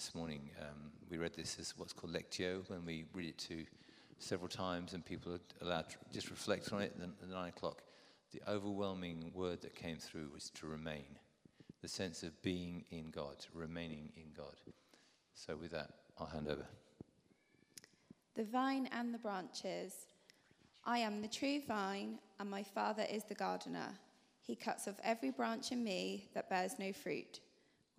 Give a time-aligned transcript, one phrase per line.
[0.00, 0.48] this morning.
[0.58, 3.66] Um, we read this as what's called Lectio when we read it to
[4.18, 7.82] several times and people are allowed to just reflect on it at nine o'clock.
[8.32, 11.04] The overwhelming word that came through was to remain.
[11.82, 14.54] The sense of being in God, remaining in God.
[15.34, 16.64] So, with that, I'll hand over.
[18.36, 20.06] The vine and the branches.
[20.86, 23.98] I am the true vine, and my Father is the gardener.
[24.40, 27.40] He cuts off every branch in me that bears no fruit,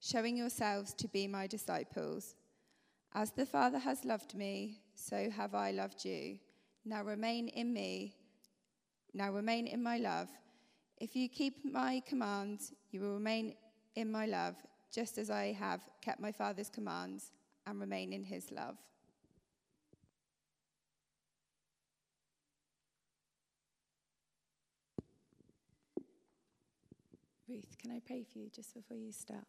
[0.00, 2.34] showing yourselves to be my disciples.
[3.12, 6.38] As the Father has loved me, so have I loved you.
[6.84, 8.14] Now remain in me.
[9.12, 10.28] Now remain in my love.
[10.98, 13.54] If you keep my commands, you will remain
[13.94, 14.56] in my love,
[14.92, 17.32] just as I have kept my Father's commands
[17.66, 18.76] and remain in his love.
[27.48, 29.44] Ruth, can I pray for you just before you start?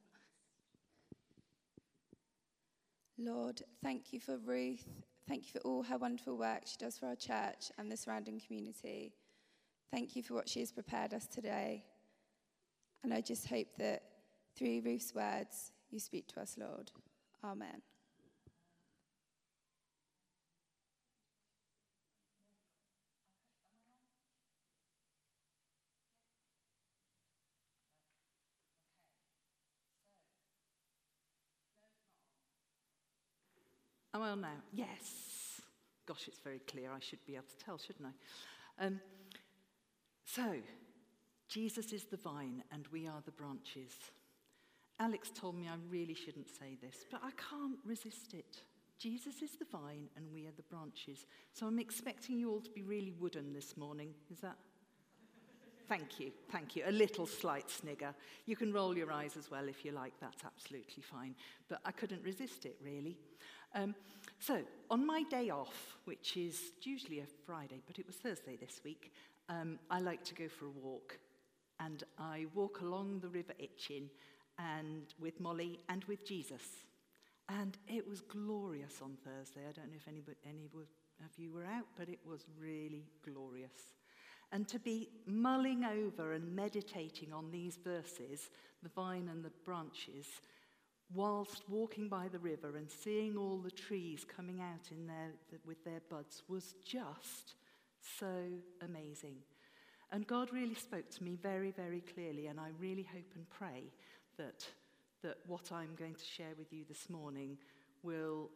[3.24, 4.84] Lord, thank you for Ruth.
[5.28, 8.42] Thank you for all her wonderful work she does for our church and the surrounding
[8.46, 9.14] community.
[9.92, 11.86] Thank you for what she has prepared us today.
[13.04, 14.02] And I just hope that
[14.58, 16.92] through Ruth's words, you speak to us, Lord.
[17.44, 17.82] Amen.
[34.14, 34.50] Am I on now?
[34.74, 35.62] Yes.
[36.06, 36.92] Gosh, it's very clear.
[36.92, 38.86] I should be able to tell, shouldn't I?
[38.86, 39.00] Um,
[40.26, 40.56] so,
[41.48, 43.92] Jesus is the vine and we are the branches.
[45.00, 48.64] Alex told me I really shouldn't say this, but I can't resist it.
[48.98, 51.26] Jesus is the vine and we are the branches.
[51.54, 54.14] So I'm expecting you all to be really wooden this morning.
[54.32, 54.58] Is that?
[55.90, 56.84] Thank you, thank you.
[56.86, 58.14] A little slight snigger.
[58.46, 61.36] You can roll your eyes as well if you like, that's absolutely fine.
[61.68, 63.18] But I couldn't resist it, really.
[63.74, 63.96] Um,
[64.40, 68.82] so, on my day off, which is usually a Friday, but it was Thursday this
[68.84, 69.14] week,
[69.50, 71.18] um, I like to go for a walk.
[71.80, 74.10] And I walk along the River Itchen
[74.60, 76.62] and with Molly and with Jesus.
[77.50, 79.62] And it was glorious on Thursday.
[79.68, 83.94] I don't know if anybody, any of you were out, but it was really glorious.
[84.52, 88.50] And to be mulling over and meditating on these verses,
[88.84, 90.28] the vine and the branches,
[91.14, 95.32] whilst walking by the river and seeing all the trees coming out in their,
[95.66, 97.56] with their buds was just
[98.20, 98.46] so
[98.82, 99.36] amazing.
[100.12, 103.84] And God really spoke to me very, very clearly, and I really hope and pray
[104.38, 104.66] that,
[105.24, 107.58] that what I'm going to share with you this morning
[108.04, 108.50] will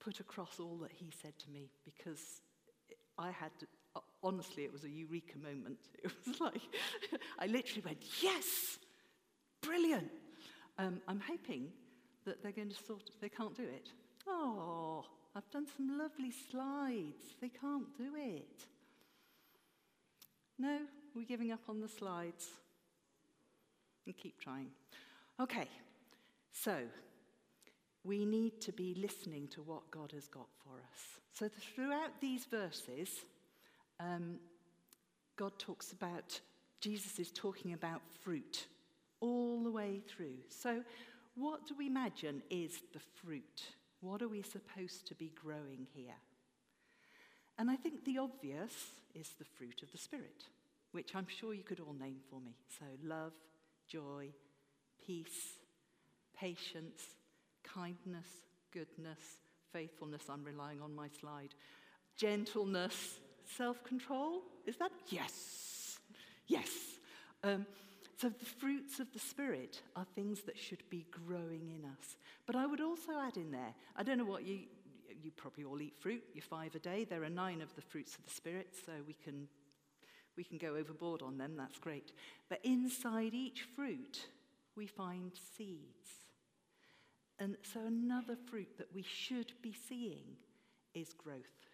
[0.00, 2.40] put across all that He said to me because
[3.16, 3.50] I had,
[4.22, 5.78] honestly, it was a eureka moment.
[6.04, 6.62] It was like,
[7.38, 8.78] I literally went, yes,
[9.62, 10.10] brilliant.
[10.78, 11.68] Um, I'm hoping
[12.28, 13.88] that they're going to sort of, they can't do it.
[14.26, 17.34] Oh, I've done some lovely slides.
[17.40, 18.66] They can't do it.
[20.58, 20.80] No,
[21.14, 22.48] we're giving up on the slides.
[24.06, 24.68] And keep trying.
[25.40, 25.68] Okay,
[26.52, 26.76] so
[28.04, 31.20] we need to be listening to what God has got for us.
[31.32, 33.08] So throughout these verses,
[34.00, 34.36] um,
[35.36, 36.40] God talks about,
[36.80, 38.66] Jesus is talking about fruit
[39.20, 40.36] all the way through.
[40.48, 40.82] So
[41.38, 43.62] what do we imagine is the fruit?
[44.00, 46.14] What are we supposed to be growing here?
[47.58, 48.72] And I think the obvious
[49.14, 50.44] is the fruit of the Spirit,
[50.92, 52.54] which I'm sure you could all name for me.
[52.78, 53.32] So, love,
[53.88, 54.28] joy,
[55.04, 55.56] peace,
[56.38, 57.02] patience,
[57.64, 58.28] kindness,
[58.72, 59.18] goodness,
[59.72, 60.22] faithfulness.
[60.30, 61.54] I'm relying on my slide.
[62.16, 63.18] Gentleness,
[63.56, 64.42] self control.
[64.66, 64.92] Is that?
[65.08, 65.98] Yes.
[66.46, 66.70] Yes.
[67.42, 67.66] Um,
[68.20, 72.16] so the fruits of the Spirit are things that should be growing in us.
[72.46, 74.60] But I would also add in there, I don't know what you,
[75.22, 77.04] you probably all eat fruit, you're five a day.
[77.04, 79.46] There are nine of the fruits of the Spirit, so we can,
[80.36, 82.12] we can go overboard on them, that's great.
[82.48, 84.26] But inside each fruit,
[84.74, 86.08] we find seeds.
[87.38, 90.36] And so, another fruit that we should be seeing
[90.92, 91.68] is growth.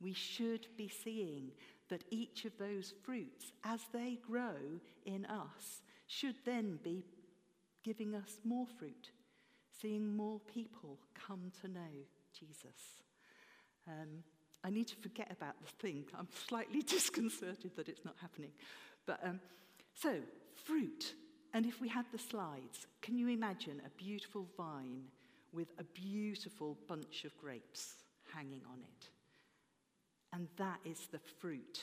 [0.00, 1.50] We should be seeing
[1.88, 7.04] that each of those fruits, as they grow in us, should then be
[7.84, 9.10] giving us more fruit,
[9.80, 12.04] seeing more people come to know
[12.38, 13.02] Jesus.
[13.86, 14.24] Um,
[14.64, 16.04] I need to forget about the thing.
[16.18, 18.50] I'm slightly disconcerted that it's not happening.
[19.06, 19.40] But um,
[19.94, 20.16] so,
[20.64, 21.14] fruit.
[21.54, 25.04] And if we had the slides, can you imagine a beautiful vine
[25.52, 27.94] with a beautiful bunch of grapes
[28.34, 29.08] hanging on it?
[30.32, 31.82] And that is the fruit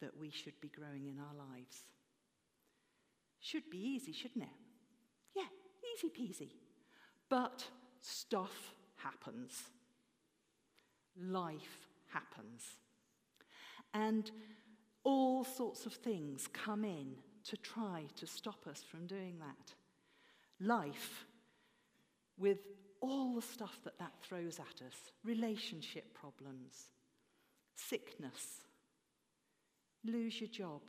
[0.00, 1.84] that we should be growing in our lives.
[3.40, 4.50] Should be easy, shouldn't it?
[5.34, 5.44] Yeah,
[5.94, 6.50] easy peasy.
[7.28, 7.64] But
[8.00, 9.62] stuff happens.
[11.20, 12.62] Life happens.
[13.94, 14.30] And
[15.04, 17.14] all sorts of things come in
[17.44, 19.74] to try to stop us from doing that.
[20.60, 21.24] Life,
[22.36, 22.58] with
[23.00, 26.90] all the stuff that that throws at us relationship problems,
[27.78, 28.62] sickness,
[30.04, 30.82] lose your job,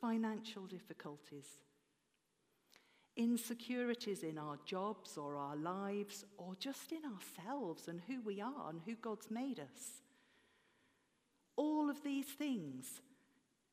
[0.00, 1.46] financial difficulties,
[3.16, 8.70] insecurities in our jobs or our lives or just in ourselves and who we are
[8.70, 10.02] and who God's made us.
[11.56, 13.00] All of these things,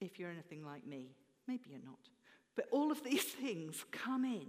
[0.01, 1.15] if you're anything like me,
[1.47, 2.09] maybe you're not,
[2.55, 4.47] but all of these things come in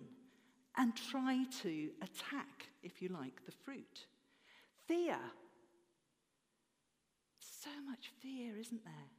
[0.77, 4.07] and try to attack, if you like, the fruit.
[4.87, 5.19] Fear.
[7.63, 9.11] So much fear, isn't there?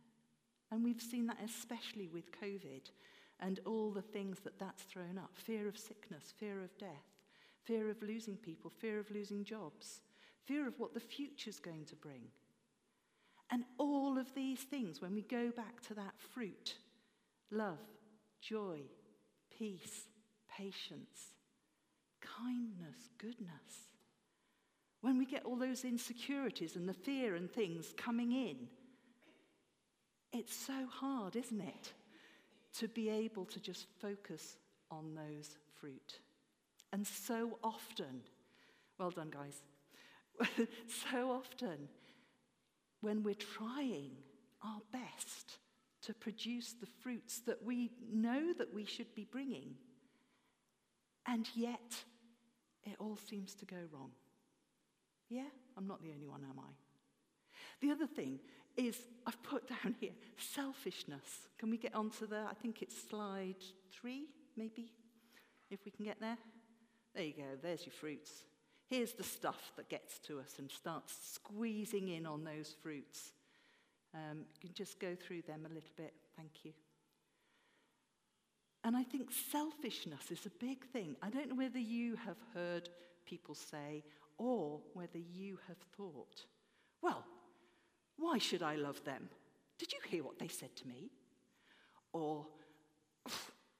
[0.72, 2.90] And we've seen that especially with COVID
[3.40, 6.90] and all the things that that's thrown up fear of sickness, fear of death,
[7.64, 10.02] fear of losing people, fear of losing jobs,
[10.46, 12.24] fear of what the future's going to bring.
[13.52, 16.76] And all of these things, when we go back to that fruit
[17.52, 17.80] love,
[18.42, 18.80] joy,
[19.56, 20.06] peace,
[20.58, 21.36] patience,
[22.22, 23.91] kindness, goodness
[25.02, 28.56] when we get all those insecurities and the fear and things coming in,
[30.32, 31.94] it's so hard, isn't it,
[32.78, 34.58] to be able to just focus
[34.90, 36.20] on those fruit.
[36.94, 38.22] And so often,
[39.00, 39.62] well done, guys,
[41.12, 41.90] so often,
[43.02, 44.12] when we're trying
[44.64, 45.58] our best
[46.04, 49.76] to produce the fruits that we know that we should be bringing,
[51.28, 52.04] and yet
[52.84, 54.12] it all seems to go wrong.
[55.32, 55.44] Yeah,
[55.78, 56.72] I'm not the only one, am I?
[57.80, 58.40] The other thing
[58.76, 61.48] is I've put down here selfishness.
[61.58, 63.56] Can we get onto the, I think it's slide
[63.92, 64.26] three,
[64.58, 64.92] maybe,
[65.70, 66.38] if we can get there?
[67.16, 68.30] There you go, there's your fruits.
[68.90, 73.32] Here's the stuff that gets to us and starts squeezing in on those fruits.
[74.14, 76.14] Um, you can just go through them a little bit.
[76.36, 76.74] Thank you.
[78.84, 81.16] And I think selfishness is a big thing.
[81.22, 82.90] I don't know whether you have heard
[83.26, 84.04] people say
[84.42, 86.46] or whether you have thought,
[87.00, 87.24] well,
[88.18, 89.30] why should I love them?
[89.78, 91.12] Did you hear what they said to me?
[92.12, 92.48] Or,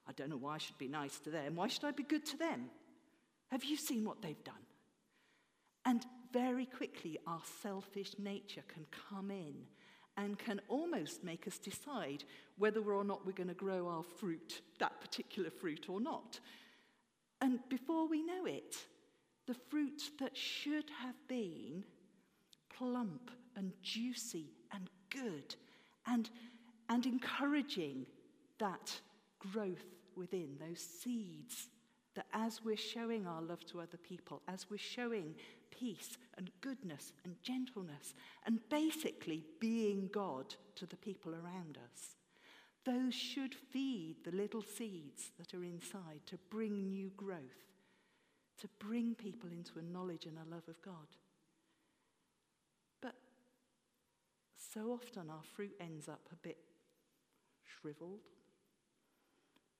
[0.06, 1.56] I don't know why I should be nice to them.
[1.56, 2.70] Why should I be good to them?
[3.50, 4.54] Have you seen what they've done?
[5.84, 9.54] And very quickly, our selfish nature can come in
[10.16, 12.22] and can almost make us decide
[12.56, 16.38] whether or not we're going to grow our fruit, that particular fruit, or not.
[17.40, 18.76] And before we know it,
[19.46, 21.84] the fruit that should have been
[22.76, 25.54] plump and juicy and good
[26.06, 26.30] and,
[26.88, 28.06] and encouraging
[28.58, 29.00] that
[29.38, 29.84] growth
[30.16, 31.68] within, those seeds
[32.14, 35.34] that as we're showing our love to other people, as we're showing
[35.70, 38.14] peace and goodness and gentleness,
[38.46, 42.16] and basically being God to the people around us,
[42.84, 47.71] those should feed the little seeds that are inside to bring new growth,
[48.60, 51.08] to bring people into a knowledge and a love of God.
[53.00, 53.14] But
[54.72, 56.58] so often our fruit ends up a bit
[57.64, 58.20] shriveled,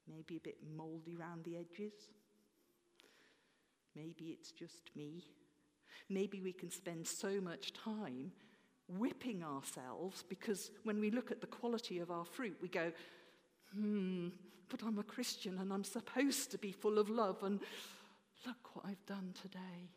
[0.08, 1.92] maybe a bit moldy round the edges.
[3.94, 5.24] Maybe it's just me.
[6.08, 8.32] Maybe we can spend so much time
[8.88, 12.90] whipping ourselves because when we look at the quality of our fruit, we go,
[13.74, 14.28] hmm,
[14.68, 17.60] but I'm a Christian and I'm supposed to be full of love, and
[18.46, 19.90] look what I've done today.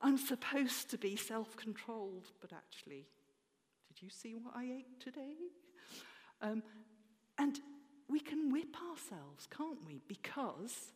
[0.00, 3.06] I'm supposed to be self controlled, but actually,
[3.88, 5.34] did you see what I ate today?
[6.40, 6.62] Um,
[7.38, 7.58] and
[8.08, 10.00] we can whip ourselves, can't we?
[10.06, 10.92] Because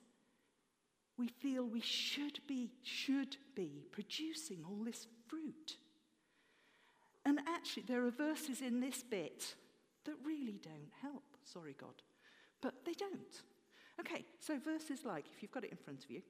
[1.19, 5.77] we feel we should be, should be producing all this fruit.
[7.25, 9.55] And actually, there are verses in this bit
[10.05, 11.23] that really don't help.
[11.45, 12.03] Sorry, God.
[12.61, 13.43] But they don't.
[14.01, 16.23] Okay, so verses like, if you've got it in front of you,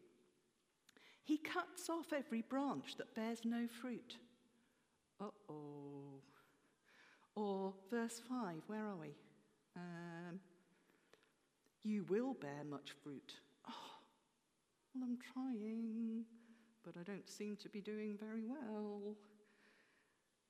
[1.24, 4.16] he cuts off every branch that bears no fruit.
[5.20, 6.20] Uh oh.
[7.34, 9.14] Or verse 5, where are we?
[9.76, 10.40] Um,
[11.82, 13.34] you will bear much fruit.
[13.68, 13.72] Oh,
[14.94, 16.24] well, I'm trying,
[16.84, 19.16] but I don't seem to be doing very well.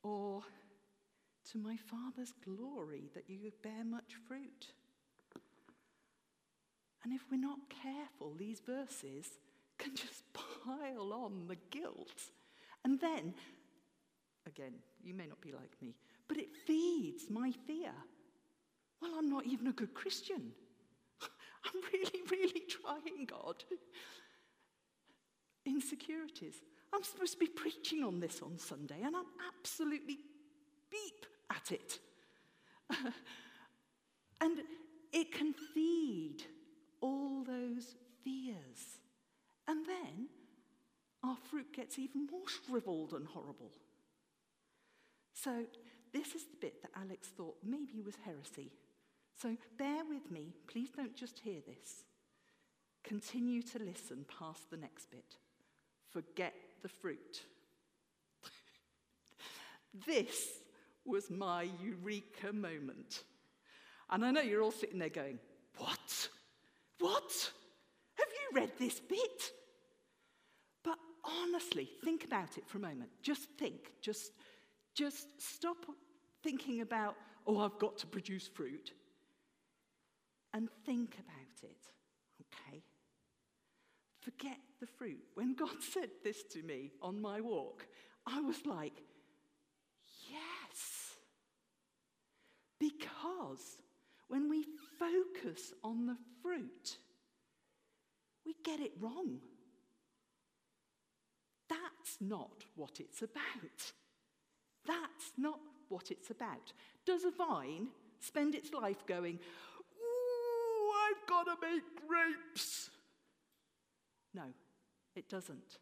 [0.03, 0.43] Or,
[1.53, 4.73] to my Father's glory that you bear much fruit.
[7.05, 9.27] And if we're not careful, these verses
[9.79, 10.25] can just
[10.65, 12.31] pile on the guilt.
[12.85, 13.35] And then,
[14.47, 15.95] again, you may not be like me,
[16.29, 17.93] but it feeds my fear.
[19.01, 20.53] Well, I'm not even a good Christian.
[21.23, 23.65] I'm really, really trying, God.
[25.67, 26.57] Insecurities.
[26.93, 29.27] I'm supposed to be preaching on this on Sunday, and I'm
[29.57, 30.19] absolutely
[30.91, 31.99] beep at it.
[34.41, 34.59] and
[35.13, 36.43] it can feed
[37.01, 39.02] all those fears.
[39.69, 40.29] And then
[41.23, 43.71] our fruit gets even more shriveled and horrible.
[45.35, 45.65] So,
[46.13, 48.71] this is the bit that Alex thought maybe was heresy.
[49.41, 50.55] So, bear with me.
[50.67, 52.05] Please don't just hear this.
[53.05, 55.37] Continue to listen past the next bit.
[56.11, 57.43] Forget the fruit.
[60.07, 60.49] this
[61.05, 63.25] was my eureka moment.
[64.11, 65.39] And I know you're all sitting there going,
[65.79, 66.29] What?
[66.99, 67.53] What?
[68.53, 69.53] Read this bit?
[70.85, 73.11] But honestly, think about it for a moment.
[73.23, 73.93] Just think.
[74.01, 74.33] Just,
[74.95, 75.87] just stop
[76.43, 77.17] thinking about,
[77.47, 78.93] oh, I've got to produce fruit.
[80.55, 81.89] And think about it,
[82.43, 82.83] okay?
[84.21, 85.21] Forget the fruit.
[85.35, 87.87] When God said this to me on my walk,
[88.27, 89.03] I was like,
[90.31, 91.17] yes.
[92.79, 93.79] Because
[94.29, 94.65] when we
[94.99, 96.99] focus on the fruit,
[98.45, 99.39] we get it wrong.
[101.69, 103.93] That's not what it's about.
[104.87, 106.73] That's not what it's about.
[107.07, 107.89] Does a vine
[108.21, 112.91] spend its life going, Ooh, I've got to make grapes?
[114.35, 114.45] No,
[115.15, 115.79] it doesn't.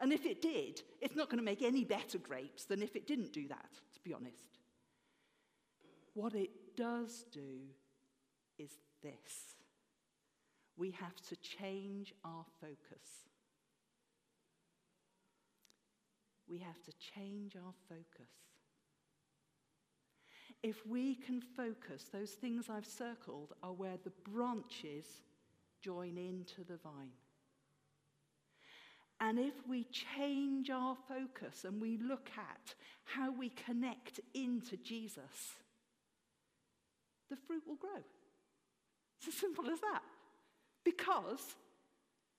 [0.00, 3.06] And if it did, it's not going to make any better grapes than if it
[3.06, 4.58] didn't do that, to be honest.
[6.14, 7.58] What it does do
[8.58, 8.70] is
[9.02, 9.56] this
[10.78, 13.26] we have to change our focus.
[16.48, 18.30] We have to change our focus.
[20.62, 25.04] If we can focus, those things I've circled are where the branches
[25.82, 27.12] join into the vine.
[29.20, 35.56] And if we change our focus and we look at how we connect into Jesus,
[37.28, 38.02] the fruit will grow.
[39.18, 40.02] It's as simple as that.
[40.88, 41.54] Because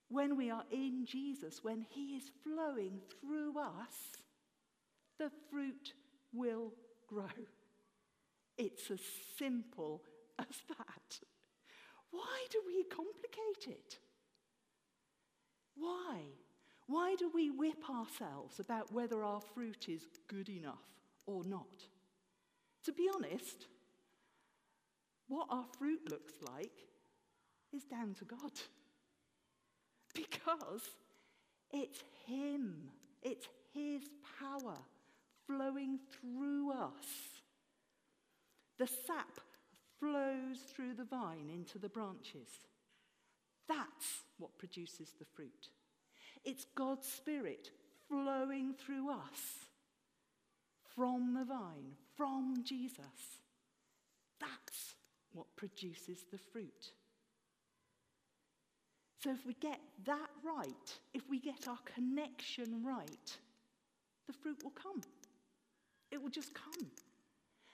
[0.10, 4.18] when we are in Jesus, when He is flowing through us,
[5.20, 5.94] the fruit
[6.34, 6.74] will
[7.08, 7.46] grow.
[8.58, 9.01] It's as
[9.38, 10.01] simple
[10.39, 11.20] as that.
[12.10, 14.00] Why do we complicate it?
[15.75, 16.22] Why?
[16.88, 20.88] Why do we whip ourselves about whether our fruit is good enough
[21.27, 21.86] or not?
[22.86, 23.68] To be honest,
[25.27, 26.88] what our fruit looks like
[27.76, 28.52] is down to God.
[30.14, 30.84] Because
[31.72, 32.90] it's Him,
[33.22, 34.04] it's His
[34.40, 34.78] power
[35.46, 37.08] flowing through us.
[38.78, 39.40] The sap
[40.00, 42.50] flows through the vine into the branches.
[43.68, 45.70] That's what produces the fruit.
[46.46, 47.70] It's God's Spirit
[48.08, 49.68] flowing through us
[50.96, 53.40] from the vine, from Jesus.
[54.40, 54.96] That's
[55.34, 56.92] what produces the fruit.
[59.22, 63.38] So, if we get that right, if we get our connection right,
[64.28, 65.02] the fruit will come.
[66.12, 66.88] It will just come.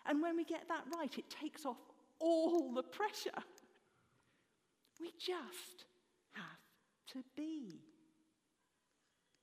[0.08, 1.78] And when we get that right, it takes off
[2.20, 3.44] all the pressure.
[5.00, 5.86] We just
[6.34, 6.44] have
[7.14, 7.82] to be.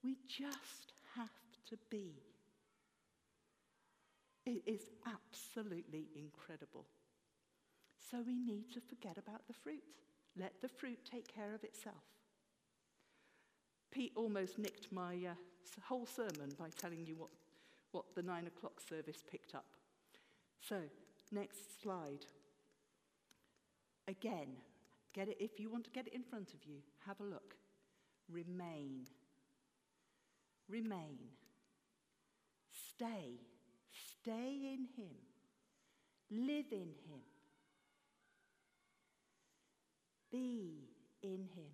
[0.02, 1.28] We just have
[1.68, 2.14] to be.
[4.44, 6.86] It is absolutely incredible.
[8.10, 9.82] So we need to forget about the fruit.
[10.38, 12.02] Let the fruit take care of itself.
[13.90, 15.34] Pete almost nicked my uh,
[15.82, 17.28] whole sermon by telling you what,
[17.90, 19.66] what the nine o'clock service picked up.
[20.60, 20.76] So,
[21.30, 22.24] next slide.
[24.08, 24.48] Again,
[25.12, 27.54] get it if you want to get it in front of you, have a look.
[28.30, 29.06] Remain.
[30.68, 31.18] Remain.
[32.88, 33.40] Stay.
[33.90, 35.16] Stay in Him.
[36.30, 37.20] Live in Him.
[40.32, 40.88] Be
[41.22, 41.72] in Him.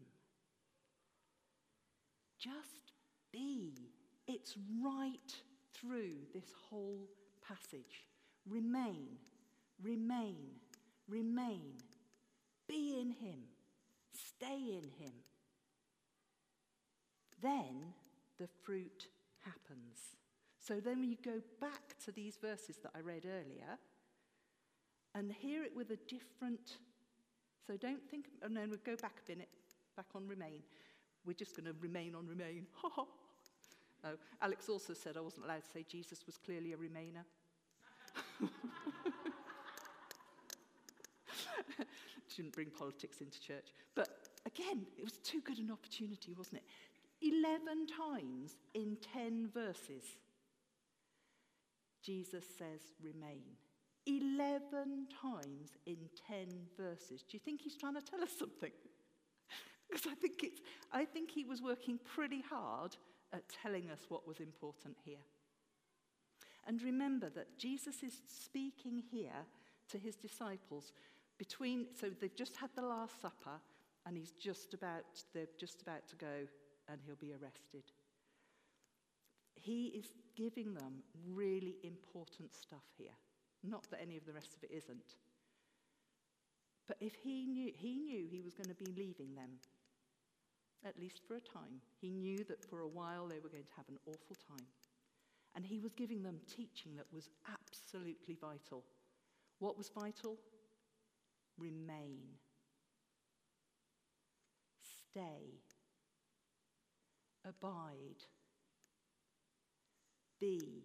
[2.38, 2.92] Just
[3.32, 3.72] be.
[4.26, 5.34] It's right
[5.72, 7.08] through this whole
[7.46, 8.04] passage.
[8.46, 9.16] Remain,
[9.82, 10.50] remain,
[11.08, 11.74] remain.
[12.68, 13.40] Be in Him.
[14.12, 15.14] Stay in Him.
[17.40, 17.94] Then
[18.38, 19.08] the fruit
[19.44, 20.16] happens.
[20.60, 23.78] So then you go back to these verses that I read earlier
[25.14, 26.78] and hear it with a different.
[27.68, 28.24] So don't think.
[28.42, 29.50] Oh no, we'll go back a minute,
[29.94, 30.62] back on remain.
[31.26, 32.66] We're just going to remain on remain.
[32.84, 33.06] oh,
[34.40, 37.24] Alex also said I wasn't allowed to say Jesus was clearly a remainer.
[42.34, 43.66] Shouldn't bring politics into church.
[43.94, 44.08] But
[44.46, 46.64] again, it was too good an opportunity, wasn't it?
[47.20, 50.04] 11 times in 10 verses,
[52.02, 53.42] Jesus says, remain.
[54.08, 56.46] 11 times in 10
[56.78, 57.22] verses.
[57.22, 58.72] Do you think he's trying to tell us something?
[59.90, 60.60] because I think, it's,
[60.92, 62.96] I think he was working pretty hard
[63.32, 65.24] at telling us what was important here.
[66.66, 69.46] And remember that Jesus is speaking here
[69.90, 70.92] to his disciples
[71.38, 73.60] between, so they've just had the Last Supper
[74.06, 76.46] and he's just about, they're just about to go
[76.88, 77.84] and he'll be arrested.
[79.54, 83.16] He is giving them really important stuff here.
[83.62, 85.16] Not that any of the rest of it isn't.
[86.86, 89.50] But if he knew, he knew he was going to be leaving them,
[90.84, 91.82] at least for a time.
[92.00, 94.64] He knew that for a while they were going to have an awful time.
[95.54, 98.84] And he was giving them teaching that was absolutely vital.
[99.58, 100.38] What was vital?
[101.58, 102.20] Remain.
[105.10, 105.60] Stay.
[107.44, 108.22] Abide.
[110.40, 110.84] Be.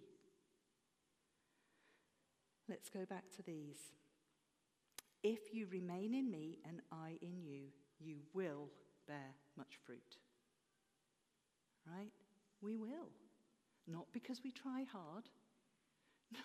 [2.70, 3.78] Let's go back to these.
[5.22, 7.68] If you remain in me and I in you,
[8.00, 8.70] you will
[9.08, 10.18] bear much fruit.
[11.86, 12.12] Right?
[12.62, 13.10] We will.
[13.88, 15.26] Not because we try hard,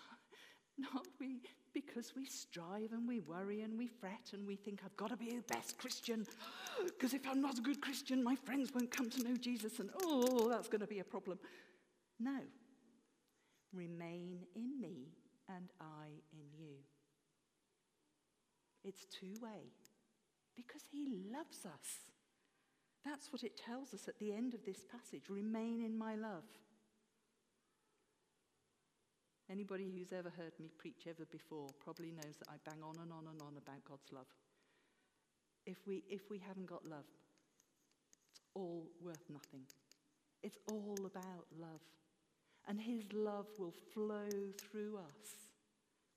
[0.77, 1.41] not we,
[1.73, 5.17] because we strive and we worry and we fret and we think, I've got to
[5.17, 6.27] be the best Christian,
[6.83, 9.89] because if I'm not a good Christian, my friends won't come to know Jesus, and
[10.03, 11.39] oh, that's going to be a problem.
[12.19, 12.39] No.
[13.73, 15.07] Remain in me
[15.55, 16.75] and I in you.
[18.83, 19.73] It's two way
[20.55, 22.09] because he loves us.
[23.03, 26.43] That's what it tells us at the end of this passage remain in my love.
[29.49, 33.11] Anybody who's ever heard me preach ever before probably knows that I bang on and
[33.11, 34.27] on and on about God's love.
[35.65, 37.09] If we, if we haven't got love,
[38.29, 39.65] it's all worth nothing.
[40.43, 41.81] It's all about love.
[42.69, 45.49] And His love will flow through us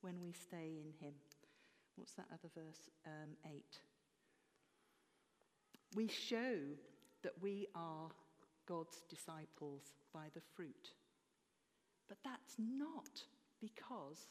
[0.03, 1.15] when we stay in Him.
[1.97, 2.91] What's that other verse?
[3.07, 3.65] Um, 8.
[5.95, 6.57] We show
[7.23, 8.09] that we are
[8.67, 10.91] God's disciples by the fruit.
[12.09, 13.23] But that's not
[13.61, 14.29] because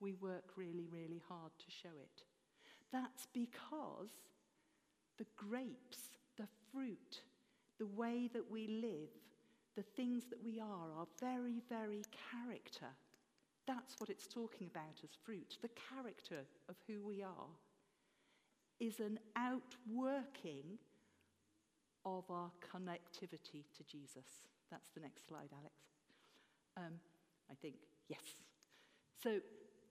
[0.00, 2.22] we work really, really hard to show it.
[2.92, 4.10] That's because
[5.18, 5.98] the grapes,
[6.38, 7.20] the fruit,
[7.78, 9.10] the way that we live,
[9.78, 12.88] the things that we are, our very, very character.
[13.64, 15.56] That's what it's talking about as fruit.
[15.62, 17.46] The character of who we are
[18.80, 20.78] is an outworking
[22.04, 24.42] of our connectivity to Jesus.
[24.68, 25.76] That's the next slide, Alex.
[26.76, 26.94] Um,
[27.48, 27.76] I think,
[28.08, 28.18] yes.
[29.22, 29.38] So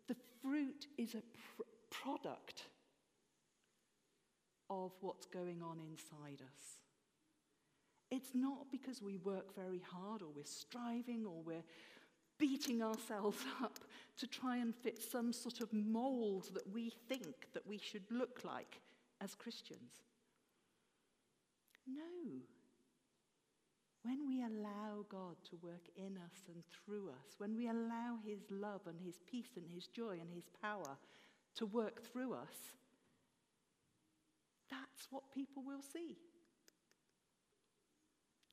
[0.10, 1.24] the fruit is a
[1.56, 2.64] pr- product
[4.70, 6.87] of what's going on inside us.
[8.10, 11.64] It's not because we work very hard or we're striving or we're
[12.38, 13.80] beating ourselves up
[14.18, 18.42] to try and fit some sort of mold that we think that we should look
[18.44, 18.80] like
[19.22, 20.04] as Christians.
[21.88, 22.42] No.
[24.04, 28.40] When we allow God to work in us and through us, when we allow His
[28.50, 30.98] love and His peace and His joy and His power
[31.56, 32.56] to work through us,
[34.70, 36.18] that's what people will see.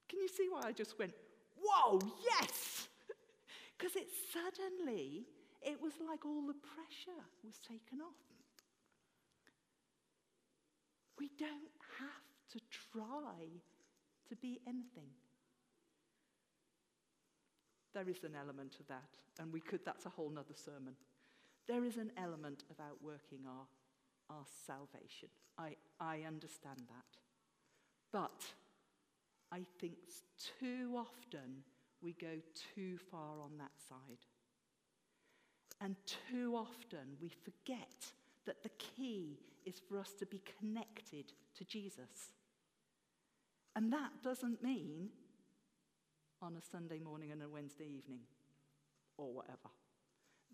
[0.08, 1.12] Can you see why I just went,
[1.60, 2.88] whoa, yes?
[3.76, 5.26] Because it suddenly,
[5.60, 8.14] it was like all the pressure was taken off.
[11.18, 12.60] We don't have to
[12.92, 13.50] try
[14.28, 15.10] to be anything.
[17.92, 20.94] There is an element of that, and we could, that's a whole nother sermon.
[21.66, 23.66] There is an element of outworking our,
[24.36, 25.28] our salvation.
[25.58, 27.18] I, I understand that.
[28.12, 28.44] But
[29.52, 29.94] I think
[30.61, 31.62] too often
[32.02, 32.40] we go
[32.74, 34.24] too far on that side.
[35.80, 35.96] And
[36.30, 38.12] too often we forget
[38.46, 42.33] that the key is for us to be connected to Jesus.
[43.74, 45.09] And that doesn't mean
[46.40, 48.20] on a Sunday morning and a Wednesday evening
[49.16, 49.70] or whatever.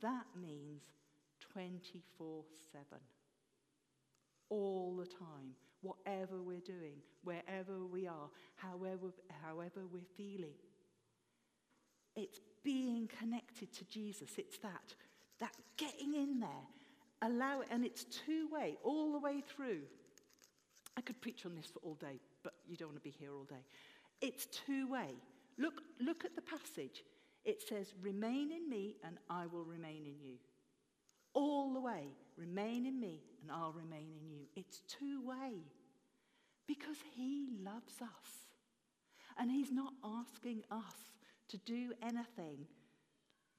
[0.01, 0.83] That means
[1.53, 2.85] 24 7.
[4.51, 10.55] All the time, whatever we're doing, wherever we are, however, however we're feeling.
[12.17, 14.31] It's being connected to Jesus.
[14.37, 14.95] It's that,
[15.39, 16.67] that getting in there,
[17.23, 19.83] allow it, and it's two way, all the way through.
[20.97, 23.33] I could preach on this for all day, but you don't want to be here
[23.35, 23.65] all day.
[24.21, 25.15] It's two way.
[25.59, 27.05] Look, look at the passage.
[27.45, 30.37] It says, Remain in me, and I will remain in you.
[31.33, 32.09] All the way,
[32.41, 34.47] remain in me, and I'll remain in you.
[34.57, 35.63] It's two way
[36.67, 38.49] because he loves us.
[39.39, 40.97] And he's not asking us
[41.49, 42.67] to do anything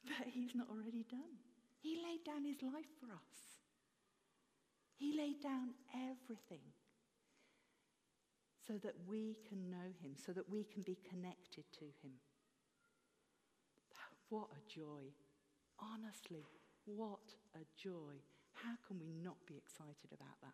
[0.06, 1.38] that he's not already done.
[1.80, 3.62] He laid down his life for us,
[4.96, 6.62] he laid down everything
[8.68, 12.14] so that we can know him, so that we can be connected to him.
[14.32, 15.12] What a joy.
[15.78, 16.46] Honestly,
[16.86, 18.16] what a joy.
[18.54, 20.54] How can we not be excited about that?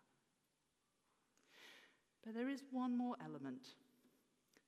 [2.24, 3.68] But there is one more element,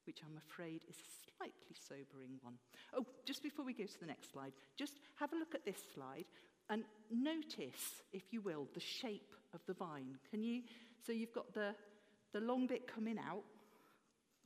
[0.06, 2.54] which I'm afraid is a slightly sobering one.
[2.94, 5.80] Oh, just before we go to the next slide, just have a look at this
[5.94, 6.26] slide
[6.70, 10.16] and notice, if you will, the shape of the vine.
[10.30, 10.62] Can you?
[11.04, 11.74] So you've got the,
[12.32, 13.42] the long bit coming out.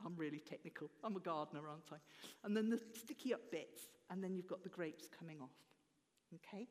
[0.05, 0.89] I'm really technical.
[1.03, 1.97] I'm a gardener, aren't I?
[2.43, 5.55] And then the sticky up bits, and then you've got the grapes coming off.
[6.33, 6.67] Okay?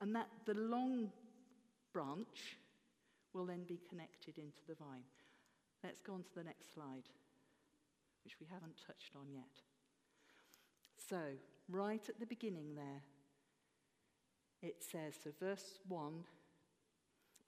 [0.00, 1.12] And that the long
[1.94, 2.58] branch
[3.32, 5.06] will then be connected into the vine.
[5.82, 7.08] Let's go on to the next slide,
[8.24, 9.62] which we haven't touched on yet.
[11.08, 11.20] So,
[11.68, 13.02] right at the beginning there,
[14.62, 16.24] it says, so verse 1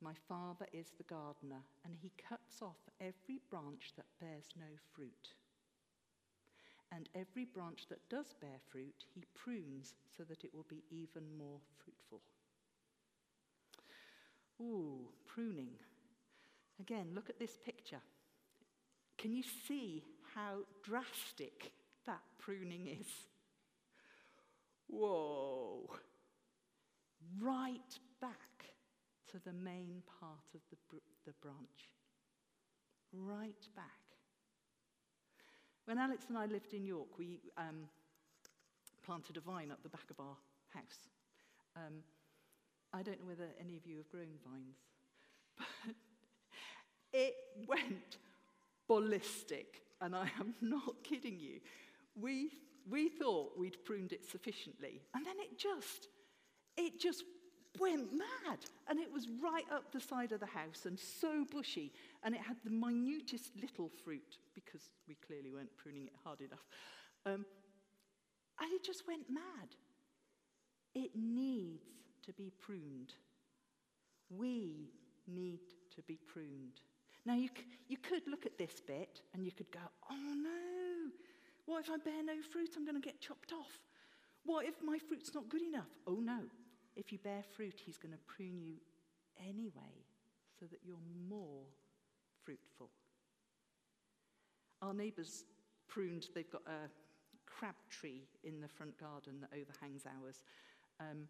[0.00, 5.32] My Father is the gardener, and he cuts off every branch that bears no fruit.
[6.92, 11.24] And every branch that does bear fruit, he prunes so that it will be even
[11.36, 12.20] more fruitful.
[14.60, 15.70] Ooh, pruning.
[16.80, 18.00] Again, look at this picture.
[19.18, 21.72] Can you see how drastic
[22.06, 23.06] that pruning is?
[24.88, 25.90] Whoa.
[27.40, 28.74] Right back
[29.30, 31.90] to the main part of the, br- the branch.
[33.12, 33.84] Right back.
[35.86, 37.88] When Alex and I lived in York, we um,
[39.04, 40.36] planted a vine up the back of our
[40.74, 41.08] house.
[41.76, 42.02] Um,
[42.96, 44.78] I don't know whether any of you have grown vines,
[45.58, 45.94] but
[47.12, 47.34] it
[47.68, 48.16] went
[48.88, 51.60] ballistic, and I am not kidding you.
[52.18, 52.52] We,
[52.90, 56.08] we thought we'd pruned it sufficiently, and then it just,
[56.78, 57.24] it just
[57.78, 58.60] went mad.
[58.88, 62.40] And it was right up the side of the house and so bushy, and it
[62.40, 66.64] had the minutest little fruit because we clearly weren't pruning it hard enough.
[67.26, 67.44] Um,
[68.58, 69.68] and it just went mad.
[70.94, 71.84] It needs
[72.26, 73.14] to be pruned.
[74.30, 74.90] We
[75.26, 75.60] need
[75.94, 76.80] to be pruned.
[77.24, 77.48] Now, you,
[77.88, 81.10] you could look at this bit and you could go, oh no,
[81.64, 82.70] what if I bear no fruit?
[82.76, 83.80] I'm going to get chopped off.
[84.44, 85.90] What if my fruit's not good enough?
[86.06, 86.38] Oh no,
[86.94, 88.74] if you bear fruit, he's going to prune you
[89.40, 90.04] anyway
[90.58, 90.96] so that you're
[91.28, 91.64] more
[92.44, 92.90] fruitful.
[94.82, 95.44] Our neighbours
[95.88, 96.88] pruned, they've got a
[97.46, 100.40] crab tree in the front garden that overhangs ours.
[101.00, 101.28] Um,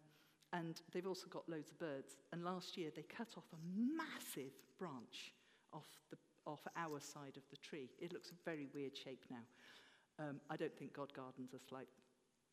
[0.53, 2.15] and they've also got loads of birds.
[2.31, 3.57] And last year they cut off a
[3.95, 5.33] massive branch
[5.73, 7.89] off, the, off our side of the tree.
[7.99, 9.45] It looks a very weird shape now.
[10.19, 11.87] Um, I don't think God gardens us like,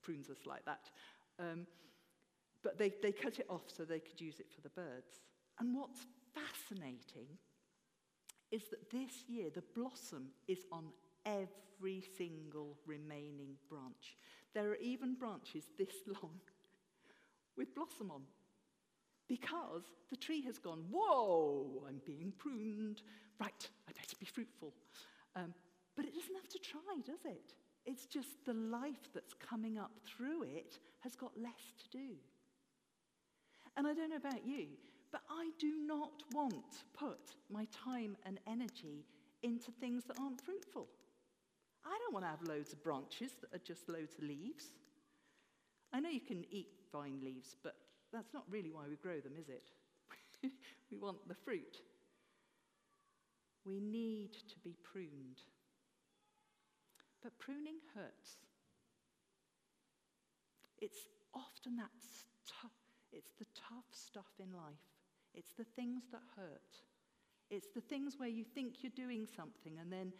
[0.02, 0.90] prunes us like that.
[1.38, 1.66] Um,
[2.62, 5.20] but they, they cut it off so they could use it for the birds.
[5.60, 7.28] And what's fascinating
[8.50, 10.86] is that this year the blossom is on
[11.24, 14.16] every single remaining branch.
[14.54, 16.40] There are even branches this long
[17.56, 18.22] with blossom on
[19.28, 23.02] because the tree has gone, Whoa, I'm being pruned.
[23.40, 24.72] Right, I better be fruitful.
[25.34, 25.54] Um,
[25.96, 27.54] but it doesn't have to try, does it?
[27.86, 32.14] It's just the life that's coming up through it has got less to do.
[33.76, 34.68] And I don't know about you,
[35.12, 39.04] but I do not want to put my time and energy
[39.42, 40.88] into things that aren't fruitful.
[41.84, 44.72] I don't want to have loads of branches that are just loads of leaves.
[45.94, 47.76] I know you can eat vine leaves, but
[48.12, 49.70] that's not really why we grow them, is it?
[50.90, 51.76] we want the fruit.
[53.64, 55.38] We need to be pruned.
[57.22, 58.38] But pruning hurts.
[60.82, 62.74] It's often that stu-
[63.12, 64.82] it's the tough stuff in life.
[65.32, 66.82] It's the things that hurt.
[67.50, 70.12] It's the things where you think you're doing something and then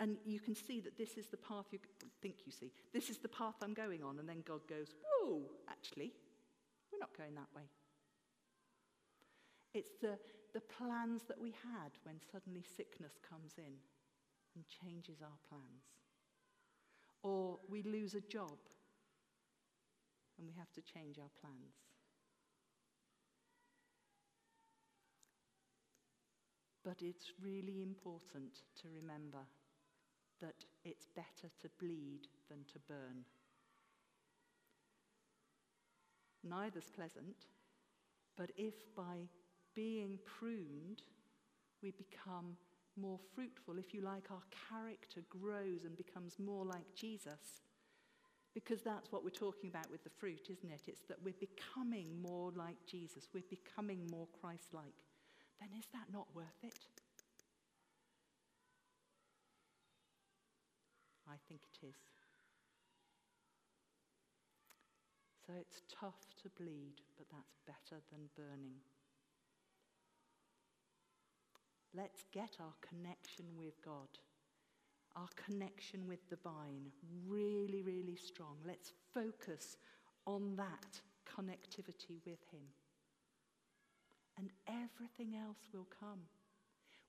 [0.00, 1.78] and you can see that this is the path you
[2.20, 2.72] think you see.
[2.92, 6.12] This is the path I'm going on and then God goes, "Whoa, actually,
[6.90, 7.68] we're not going that way."
[9.74, 10.18] It's the
[10.52, 13.74] the plans that we had when suddenly sickness comes in
[14.54, 15.84] and changes our plans.
[17.22, 18.58] Or we lose a job
[20.38, 21.74] and we have to change our plans.
[26.84, 29.46] But it's really important to remember
[30.42, 33.24] that it's better to bleed than to burn.
[36.44, 37.46] Neither's pleasant,
[38.36, 39.28] but if by
[39.74, 41.02] being pruned
[41.82, 42.56] we become
[43.00, 47.62] more fruitful, if you like, our character grows and becomes more like Jesus,
[48.54, 50.82] because that's what we're talking about with the fruit, isn't it?
[50.86, 54.94] It's that we're becoming more like Jesus, we're becoming more Christ like.
[55.60, 56.86] Then is that not worth it?
[61.32, 61.96] I think it is.
[65.46, 68.76] So it's tough to bleed, but that's better than burning.
[71.94, 74.08] Let's get our connection with God,
[75.16, 76.90] our connection with the vine,
[77.26, 78.56] really, really strong.
[78.66, 79.78] Let's focus
[80.26, 82.68] on that connectivity with Him.
[84.38, 86.20] And everything else will come.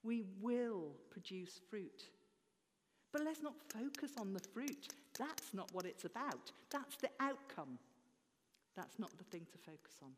[0.03, 2.03] We will produce fruit.
[3.13, 4.87] But let's not focus on the fruit.
[5.17, 6.51] That's not what it's about.
[6.71, 7.77] That's the outcome.
[8.75, 10.09] That's not the thing to focus on.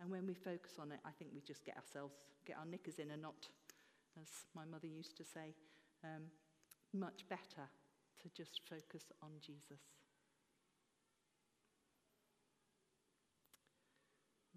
[0.00, 2.98] And when we focus on it, I think we just get ourselves, get our knickers
[2.98, 3.48] in a knot,
[4.20, 5.54] as my mother used to say,
[6.04, 6.24] um,
[6.92, 7.70] much better
[8.22, 9.80] to just focus on Jesus.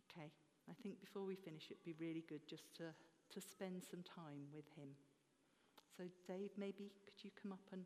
[0.10, 0.32] Okay,
[0.70, 2.92] I think before we finish, it'd be really good just to,
[3.34, 4.90] to spend some time with him.
[6.00, 7.84] So, Dave, maybe could you come up and